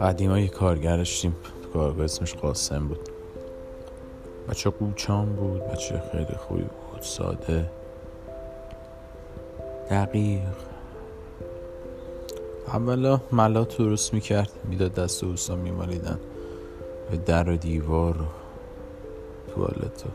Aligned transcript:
قدیما 0.00 0.38
یه 0.38 0.48
کارگر 0.48 0.96
داشتیم 0.96 1.36
کارگاه 1.72 2.04
اسمش 2.04 2.34
قاسم 2.34 2.88
بود. 2.88 3.08
بچه 4.48 4.70
قوچان 4.70 5.36
بود 5.36 5.64
بچه 5.64 6.02
خیلی 6.12 6.36
خوبی 6.38 6.62
بود 6.62 7.00
ساده. 7.00 7.70
دقیق. 9.90 10.40
اولا 12.66 13.20
ملات 13.32 13.78
درست 13.78 14.14
می‌کرد 14.14 14.50
می‌داد 14.64 14.94
دست 14.94 15.24
اوستا 15.24 15.56
میمالیدن. 15.56 16.18
به 17.10 17.16
در 17.16 17.48
و 17.50 17.56
دیوار 17.56 18.16
و 18.16 18.24
توالت 19.54 20.04
و 20.06 20.08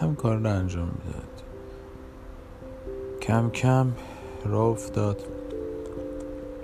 هم 0.00 0.16
کار 0.16 0.36
رو 0.36 0.50
انجام 0.50 0.88
می‌داد. 1.04 1.49
کم 3.30 3.50
کم 3.50 3.92
راه 4.44 4.66
افتاد. 4.66 5.20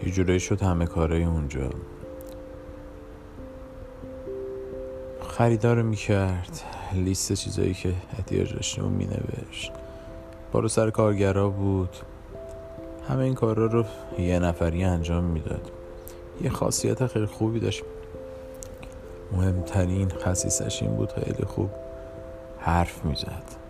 یه 0.03 0.13
جورایی 0.13 0.41
شد 0.41 0.63
همه 0.63 0.87
کارهای 0.87 1.25
اونجا. 1.25 1.71
خریدار 5.29 5.83
می‌کرد. 5.83 6.61
لیست 6.93 7.33
چیزایی 7.33 7.75
که 7.75 7.95
احتیاج 8.19 8.55
داشتیم 8.55 8.85
و 8.85 8.89
مینوشت. 8.89 9.73
بارو 10.53 10.69
سر 10.69 10.91
کارگرا 10.91 11.49
بود. 11.49 11.97
همه 13.09 13.25
این 13.25 13.35
کارا 13.35 13.67
رو 13.67 13.85
یه 14.19 14.39
نفری 14.39 14.85
انجام 14.85 15.25
می‌داد. 15.25 15.71
یه 16.43 16.51
خاصیت 16.51 17.07
خیلی 17.07 17.27
خوبی 17.27 17.61
داشت. 17.61 17.83
مهمترین 19.33 20.09
خصیصش 20.09 20.83
این 20.83 20.97
بود 20.97 21.13
خیلی 21.13 21.45
خوب 21.45 21.71
حرف 22.59 23.05
می‌زد. 23.05 23.66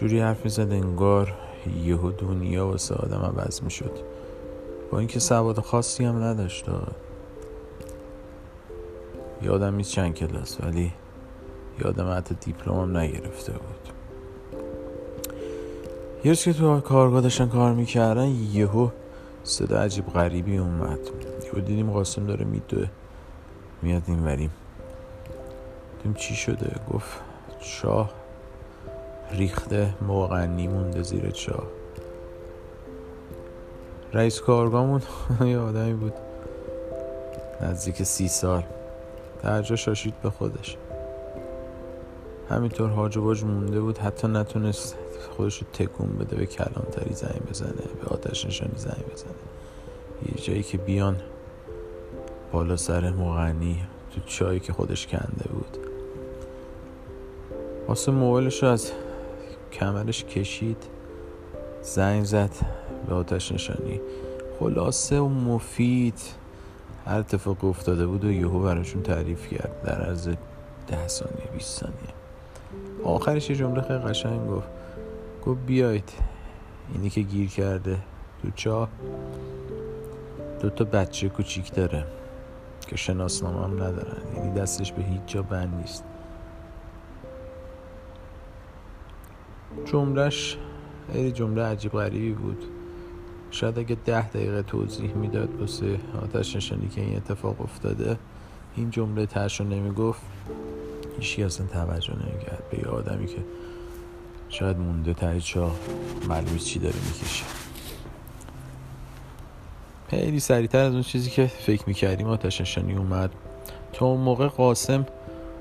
جوری 0.00 0.20
حرف 0.20 0.44
می‌زد 0.44 0.72
انگار 0.72 1.34
یهو 1.84 2.10
دنیا 2.10 2.66
واسه 2.66 2.94
آدم 2.94 3.18
عوض 3.18 3.62
می‌شد. 3.62 3.98
با 4.90 4.98
اینکه 4.98 5.20
سواد 5.20 5.60
خاصی 5.60 6.04
هم 6.04 6.22
نداشت. 6.22 6.64
یادم 9.42 9.74
نیست 9.74 9.90
چند 9.90 10.14
کلاس 10.14 10.60
ولی 10.60 10.92
یادم 11.84 12.16
حتی 12.16 12.34
دیپلمم 12.34 12.96
نگرفته 12.96 13.52
بود. 13.52 13.88
یه 16.24 16.34
که 16.34 16.52
تو 16.52 16.80
کارگاه 16.80 17.20
داشتن 17.20 17.48
کار 17.48 17.72
می‌کردن 17.72 18.28
یهو 18.52 18.88
صدا 19.44 19.80
عجیب 19.80 20.06
غریبی 20.06 20.56
اومد. 20.56 20.98
یهو 21.46 21.60
دیدیم 21.60 21.90
قاسم 21.90 22.26
داره 22.26 22.44
میدوه. 22.44 22.88
میاد 23.82 24.02
این 24.06 24.24
وریم 24.24 24.50
دیدیم 25.96 26.14
چی 26.14 26.34
شده؟ 26.34 26.74
گفت 26.92 27.20
شاه 27.60 28.19
ریخته 29.32 29.94
موقعنی 30.02 30.68
مونده 30.68 31.02
زیر 31.02 31.30
چاه. 31.30 31.66
رئیس 34.12 34.40
کارگاهمون 34.40 35.02
یه 35.50 35.58
آدمی 35.58 35.92
بود. 35.92 36.12
نزدیک 37.60 38.02
سی 38.02 38.28
سال. 38.28 38.62
درجا 39.42 39.76
شاشید 39.76 40.14
به 40.22 40.30
خودش. 40.30 40.76
همینطور 42.50 42.90
هاج 42.90 43.16
و 43.16 43.22
باج 43.22 43.44
مونده 43.44 43.80
بود. 43.80 43.98
حتی 43.98 44.28
نتونست 44.28 44.96
خودش 45.36 45.58
رو 45.58 45.66
تکون 45.72 46.08
بده 46.08 46.36
به 46.36 46.46
کلانتری 46.46 47.14
زنگ 47.14 47.42
بزنه 47.50 47.70
به 47.70 48.06
آتش 48.10 48.46
نشانی 48.46 48.76
زنگ 48.76 49.04
بزنه. 49.12 49.30
یه 50.28 50.42
جایی 50.42 50.62
که 50.62 50.78
بیان 50.78 51.16
بالا 52.52 52.76
سر 52.76 53.10
مغنی 53.10 53.82
تو 54.14 54.20
چایی 54.26 54.60
که 54.60 54.72
خودش 54.72 55.06
کنده 55.06 55.48
بود. 55.52 55.78
واسه 57.88 58.12
موبایلش 58.12 58.64
از 58.64 58.92
کمرش 59.72 60.24
کشید 60.24 60.84
زنگ 61.82 62.24
زد 62.24 62.50
به 63.08 63.14
آتش 63.14 63.52
نشانی. 63.52 64.00
خلاصه 64.60 65.20
و 65.20 65.28
مفید. 65.28 66.20
هر 67.06 67.18
اتفاق 67.18 67.64
افتاده 67.64 68.06
بود 68.06 68.24
و 68.24 68.30
یهو 68.30 68.60
براشون 68.60 69.02
تعریف 69.02 69.48
کرد 69.48 69.82
در 69.84 70.02
عرض 70.02 70.28
ده 70.88 71.08
ثانیه 71.08 71.46
20 71.54 71.80
ثانیه. 71.80 72.14
آخرش 73.04 73.50
یه 73.50 73.56
جمله 73.56 73.82
خیلی 73.82 73.98
قشنگ 73.98 74.48
گفت. 74.48 74.68
گفت 75.46 75.60
بیاید 75.66 76.10
اینی 76.94 77.10
که 77.10 77.20
گیر 77.20 77.48
کرده 77.48 77.98
تو 78.42 78.50
چاه 78.54 78.88
دو 80.60 80.70
تا 80.70 80.84
بچه 80.84 81.28
کوچیک 81.28 81.74
داره 81.74 82.06
که 82.80 82.96
شناسنامه 82.96 83.64
هم 83.64 83.74
ندارن. 83.74 84.36
یعنی 84.36 84.60
دستش 84.60 84.92
به 84.92 85.02
هیچ 85.02 85.20
جا 85.26 85.42
بند 85.42 85.74
نیست. 85.74 86.04
جملهش 89.84 90.56
خیلی 91.12 91.32
جمله 91.32 91.62
عجیب 91.62 91.92
غریبی 91.92 92.32
بود. 92.32 92.64
شاید 93.50 93.78
اگه 93.78 93.96
ده 94.04 94.28
دقیقه 94.28 94.62
توضیح 94.62 95.14
می‌داد 95.14 95.60
واسه 95.60 95.98
آتش 96.22 96.56
نشانی 96.56 96.88
که 96.88 97.00
این 97.00 97.16
اتفاق 97.16 97.60
افتاده 97.60 98.18
این 98.76 98.90
جمله 98.90 99.26
ترش 99.26 99.60
رو 99.60 99.66
نمی‌گفت. 99.66 100.20
هیچی 101.18 101.44
اصلا 101.44 101.66
توجه 101.66 102.12
نمی‌کرد 102.12 102.62
به 102.70 102.78
یه 102.78 102.84
آدمی 102.84 103.26
که 103.26 103.44
شاید 104.48 104.78
مونده 104.78 105.14
ته 105.14 105.40
چاه 105.40 105.76
معلوم 106.28 106.56
چی 106.56 106.78
داره 106.78 106.96
می‌کشه. 107.06 107.44
خیلی 110.08 110.40
سریعتر 110.40 110.78
از 110.78 110.92
اون 110.92 111.02
چیزی 111.02 111.30
که 111.30 111.46
فکر 111.46 111.82
می‌کردیم 111.86 112.26
آتش 112.26 112.60
نشانی 112.60 112.94
اومد. 112.94 113.30
تا 113.92 114.06
اون 114.06 114.20
موقع 114.20 114.48
قاسم 114.48 115.06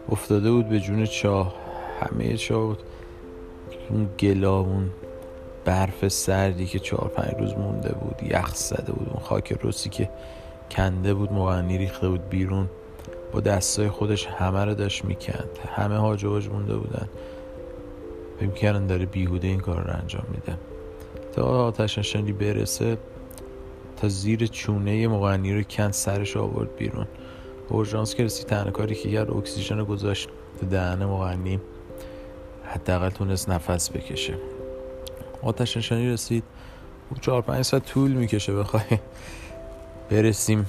افتاده 0.10 0.52
بود 0.52 0.70
به 0.70 0.80
جون 0.80 1.06
چاه 1.06 1.56
همه 2.02 2.38
چاه 2.38 2.66
بود. 2.66 2.80
اون 3.90 4.10
گلابون 4.20 4.90
برف 5.66 6.08
سردی 6.08 6.66
که 6.66 6.80
چهار 6.80 7.10
پنج 7.10 7.36
روز 7.40 7.54
مونده 7.54 7.94
بود 7.94 8.32
یخ 8.32 8.56
زده 8.56 8.92
بود 8.92 9.10
اون 9.10 9.24
خاک 9.24 9.58
روسی 9.62 9.90
که 9.90 10.10
کنده 10.72 11.14
بود 11.14 11.32
مغنی 11.32 11.78
ریخته 11.78 12.10
بود 12.10 12.30
بیرون 12.30 12.70
با 13.32 13.40
دستای 13.40 13.90
خودش 13.90 14.26
همه 14.26 14.66
رو 14.66 14.74
داشت 14.74 15.06
می‌کند. 15.06 15.50
همه 15.76 15.98
هاج 15.98 16.26
مونده 16.26 16.76
بودن. 16.76 17.10
فکر 18.40 18.50
کردن 18.50 18.88
داره 18.88 19.06
بیهوده 19.06 19.48
این 19.48 19.60
کار 19.60 19.84
رو 19.84 19.94
انجام 20.02 20.26
میده. 20.32 20.58
تا 21.34 21.44
آتش 21.44 21.98
نشانی 21.98 22.34
برسه 22.34 22.98
تا 23.98 24.08
زیر 24.08 24.48
چونه 24.48 25.08
مغنی 25.08 25.54
رو 25.54 25.64
کند 25.64 25.94
سرش 25.94 26.38
آورد 26.38 26.76
بیرون. 26.76 27.08
اورژانس 27.70 28.16
که 28.16 28.24
رسید 28.24 28.48
تنها 28.48 28.72
کاری 28.72 28.96
که 28.96 29.12
کرد 29.12 29.32
اکسیژن 29.32 29.84
گذاشت 29.84 30.30
دهن 30.72 31.06
مغنی 31.06 31.60
حداقل 32.70 33.10
تونست 33.10 33.50
نفس 33.50 33.92
بکشه. 33.92 34.34
آتش 35.44 35.78
نشانی 35.78 36.10
رسید. 36.10 36.44
چهار 37.22 37.42
پنج 37.42 37.62
ساعت 37.62 37.86
طول 37.86 38.12
می‌کشه 38.12 38.54
بخوای. 38.56 39.00
برسیم 40.10 40.66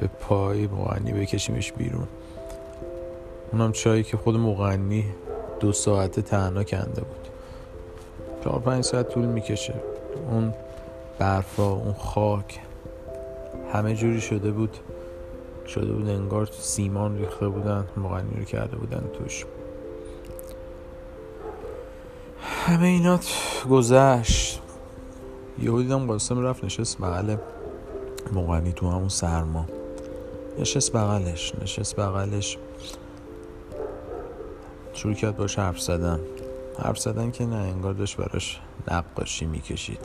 به 0.00 0.06
پای 0.06 0.66
مغنی 0.66 1.12
بکشیمش 1.12 1.72
بیرون. 1.72 2.08
اونم 3.52 3.72
چایی 3.72 4.02
که 4.02 4.16
خود 4.16 4.36
مغنی 4.36 5.04
دو 5.60 5.72
ساعته 5.72 6.22
تنها 6.22 6.64
کنده 6.64 7.00
بود. 7.00 7.28
چهار 8.44 8.60
پنج 8.60 8.84
ساعت 8.84 9.08
طول 9.08 9.24
می‌کشه. 9.24 9.74
اون 10.30 10.54
برفا 11.18 11.72
اون 11.72 11.92
خاک 11.92 12.60
همه 13.72 13.94
جوری 13.94 14.20
شده 14.20 14.50
بود. 14.50 14.76
شده 15.66 15.92
بود 15.92 16.08
انگار 16.08 16.48
سیمان 16.60 17.18
ریخته 17.18 17.48
بودن 17.48 17.84
مغنی 17.96 18.34
رو 18.38 18.44
کرده 18.44 18.76
بودن 18.76 19.04
توش. 19.18 19.44
همه 22.72 22.86
اینات 22.86 23.26
گذشت. 23.70 24.60
یهو 25.58 25.82
دیدم 25.82 26.06
قاسم 26.06 26.42
رفت 26.42 26.64
نشست 26.64 26.98
بغل 26.98 27.36
مغنی 28.32 28.72
تو 28.72 28.90
همون 28.90 29.08
سرما. 29.08 29.66
نشست 30.58 30.92
بغلش 30.92 31.52
نشست 31.62 31.96
بغلش. 31.96 32.58
شروع 34.94 35.14
کرد 35.14 35.36
باش 35.36 35.58
حرف 35.58 35.80
زدن. 35.80 36.20
حرف 36.78 36.98
زدن 36.98 37.30
که 37.30 37.46
نه 37.46 37.56
انگار 37.56 37.92
داشت 37.92 38.16
براش 38.16 38.60
نقاشی 38.90 39.46
می‌کشید. 39.46 40.00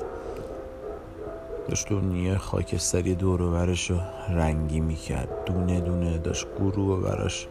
داشت 1.69 1.89
دنیا 1.89 2.37
خاکستری 2.37 3.15
دور 3.15 3.41
و 3.41 3.51
برش 3.51 3.91
رنگی 4.29 4.79
می‌کرد. 4.79 5.45
دونه 5.45 5.81
دونه 5.81 6.17
داشت 6.17 6.47
گروه 6.59 7.01
براش 7.01 7.47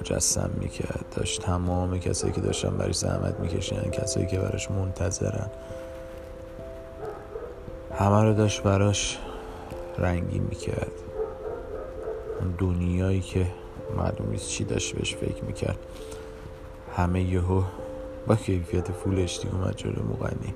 مجسم 0.00 0.50
می‌کرد. 0.60 1.04
داشت 1.16 1.42
تمام 1.42 1.98
کسایی 1.98 2.32
که 2.32 2.40
داشتن 2.40 2.76
برای 2.76 2.92
زحمت 2.92 3.40
می‌کشن 3.40 3.90
کسایی 3.90 4.26
که 4.26 4.38
براش 4.38 4.70
منتظرن. 4.70 5.50
همه 7.98 8.22
رو 8.22 8.34
داشت 8.34 8.62
براش 8.62 9.18
رنگی 9.98 10.38
می‌کرد. 10.38 10.92
اون 12.40 12.54
دنیایی 12.58 13.20
که 13.20 13.46
معلوم 13.96 14.30
نیست 14.30 14.48
چی 14.48 14.64
داشت 14.64 14.94
بهش 14.94 15.14
فکر 15.14 15.44
می‌کرد. 15.44 15.78
همه 16.96 17.22
یهو 17.22 17.62
با 18.26 18.36
کیفیت 18.36 18.92
فول 18.92 19.18
اشتی 19.18 19.48
اومد 19.48 19.76
جلو 19.76 20.02
مغنی. 20.02 20.54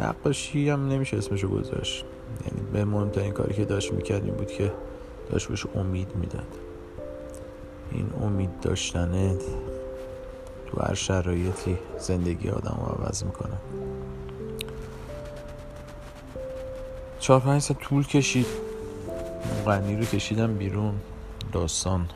نقاشی 0.00 0.70
هم 0.70 0.88
نمیشه 0.88 1.16
اسمشو 1.16 1.48
گذاشت. 1.48 2.04
یعنی 2.46 2.70
به 2.72 2.84
مهمترین 2.84 3.32
کاری 3.32 3.54
که 3.54 3.64
داشت 3.64 3.92
می‌کرد 3.92 4.24
این 4.24 4.34
بود 4.34 4.50
که 4.52 4.72
داشت 5.30 5.48
بهش 5.48 5.66
امید 5.74 6.16
می‌داد. 6.16 6.56
این 7.90 8.10
امید 8.22 8.60
داشتنه 8.60 9.36
تو 10.66 10.82
هر 10.82 10.94
شرایطی 10.94 11.78
زندگی 11.98 12.50
آدم 12.50 12.80
رو 12.86 13.04
عوض 13.04 13.24
می‌کنه. 13.24 13.56
چهار 17.18 17.40
پنج 17.40 17.62
سال 17.62 17.76
طول 17.76 18.06
کشید. 18.06 18.46
غنی 19.66 19.96
رو 19.96 20.04
کشیدم 20.04 20.54
بیرون. 20.54 20.94
داستان 21.52 22.08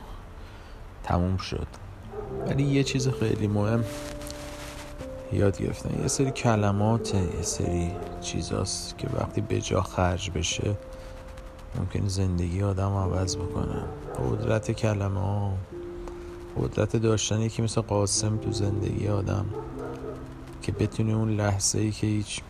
تموم 1.02 1.36
شد. 1.36 1.66
ولی 2.46 2.62
یه 2.62 2.84
چیز 2.84 3.08
خیلی 3.08 3.46
مهم 3.46 3.84
یاد 5.32 5.58
گرفتن 5.58 6.02
یه 6.02 6.08
سری 6.08 6.30
کلمات 6.30 7.14
یه 7.14 7.42
سری 7.42 7.90
چیزاست 8.20 8.98
که 8.98 9.08
وقتی 9.08 9.40
به 9.40 9.60
جا 9.60 9.82
خرج 9.82 10.30
بشه 10.30 10.76
ممکن 11.78 12.08
زندگی 12.08 12.62
آدم 12.62 12.96
عوض 12.96 13.36
بکنه. 13.36 13.84
قدرت 14.30 14.70
کلمه 14.70 15.20
ها. 15.20 15.52
قدرت 16.60 16.96
داشتن 16.96 17.40
یکی 17.40 17.62
مثل 17.62 17.80
قاسم 17.80 18.36
تو 18.36 18.52
زندگی 18.52 19.08
آدم. 19.08 19.46
که 20.62 20.72
بتونه 20.72 21.12
اون 21.12 21.36
لحظه 21.36 21.78
ای 21.78 21.90
که 21.90 22.06
هیچ 22.06 22.40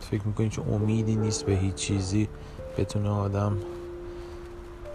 فکر 0.00 0.22
می‌کنی 0.24 0.48
چون 0.48 0.68
امیدی 0.68 1.16
نیست 1.16 1.44
به 1.44 1.52
هیچ 1.52 1.74
چیزی 1.74 2.28
بتونه 2.78 3.08
آدم 3.08 3.58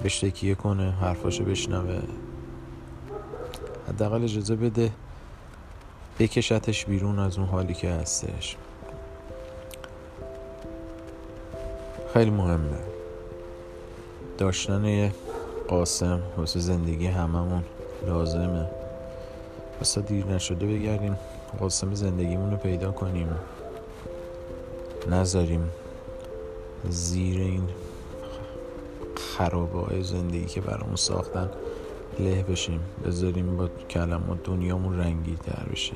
بهش 0.04 0.20
تکیه 0.20 0.56
کنه 0.56 0.92
حرفاشو 0.92 1.46
بشنوه. 1.46 2.02
حداقل 3.88 4.24
اجازه 4.24 4.56
بده 4.56 4.92
بکشتش 6.20 6.86
بیرون 6.86 7.20
از 7.20 7.38
اون 7.38 7.48
حالی 7.48 7.74
که 7.74 7.90
هستش. 7.92 8.58
خیلی 12.14 12.32
مهمه. 12.32 12.93
داشتن 14.38 14.86
یه 14.86 15.12
قاسم 15.68 16.22
واسه 16.38 16.60
زندگی 16.60 17.08
هممون 17.08 17.64
لازمه. 18.08 18.70
واسه 19.78 20.02
دیر 20.02 20.26
نشده 20.26 20.66
بگردیم 20.66 21.18
قاسم 21.60 21.94
زندگیمون 21.94 22.52
رو 22.52 22.58
پیدا 22.58 22.92
کنیم. 22.92 23.28
نذاریم 25.12 25.70
زیر 26.90 27.42
این 27.42 27.68
خرابه 29.16 29.80
های 29.80 30.04
زندگی 30.04 30.46
که 30.46 30.62
برامون 30.62 30.96
ساختن 30.96 31.50
له 32.20 32.44
بشیم. 32.44 32.80
بذاریم 33.06 33.58
با 33.58 33.68
کلمات 33.90 34.44
دنیامون 34.44 35.00
رنگی 35.00 35.36
تر 35.36 35.66
بشه. 35.72 35.96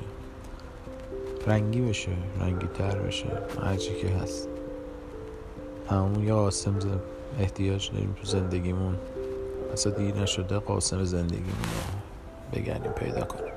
رنگی 1.48 1.82
بشه 1.82 2.12
رنگی 2.40 2.68
تر 2.68 3.00
بشه 3.00 3.28
هرچی 3.62 3.96
که 4.02 4.08
هست. 4.08 4.48
همون 5.90 6.24
یه 6.24 6.34
قاسم 6.34 6.80
احتیاج 7.40 7.92
داریم 7.92 8.16
تو 8.22 8.28
زندگیمون. 8.28 8.98
اصلا 9.74 9.92
دیر 9.94 10.16
نشده 10.16 10.60
قاسم 10.60 11.04
زندگیمون 11.04 11.48
رو 11.48 12.60
بگردیم 12.60 12.92
پیدا 12.92 13.22
کنیم. 13.22 13.57